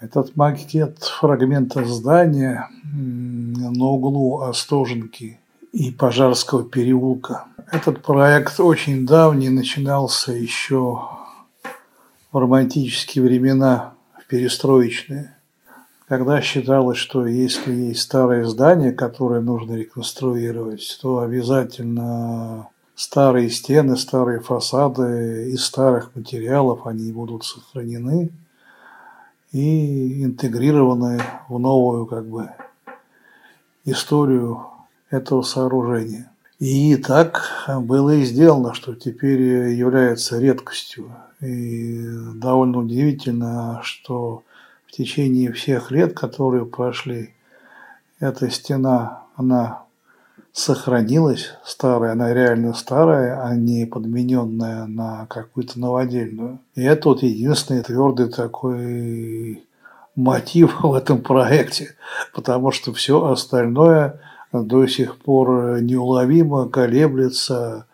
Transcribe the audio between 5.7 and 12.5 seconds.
и Пожарского переулка. Этот проект очень давний, начинался еще в